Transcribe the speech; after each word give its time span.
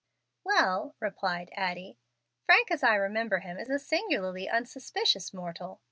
"Well," 0.43 0.95
replied 0.99 1.51
Addie, 1.55 1.99
"Frank, 2.47 2.71
as 2.71 2.81
I 2.81 2.95
remember 2.95 3.37
him, 3.41 3.59
is 3.59 3.69
a 3.69 3.77
singularly 3.77 4.49
unsuspicious 4.49 5.31
mortal. 5.31 5.79